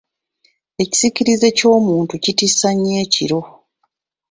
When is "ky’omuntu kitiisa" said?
1.57-2.69